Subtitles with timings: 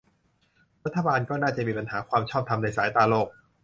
[0.85, 3.27] รัฐบาลก็น่าจะมีปัญหาความชอบธรรมในสายตาโลก